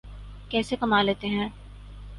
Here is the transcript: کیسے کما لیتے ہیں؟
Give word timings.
کیسے 0.49 0.75
کما 0.75 1.01
لیتے 1.01 1.27
ہیں؟ 1.27 1.49